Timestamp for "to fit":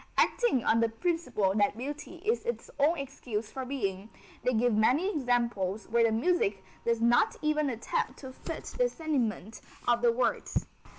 8.17-8.63